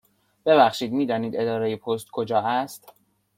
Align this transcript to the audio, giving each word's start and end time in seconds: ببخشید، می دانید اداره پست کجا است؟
ببخشید، 0.45 0.91
می 0.91 1.05
دانید 1.05 1.35
اداره 1.35 1.75
پست 1.75 2.11
کجا 2.11 2.39
است؟ 2.39 2.93